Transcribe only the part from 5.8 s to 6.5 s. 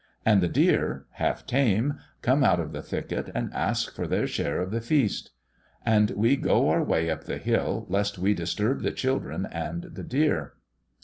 and we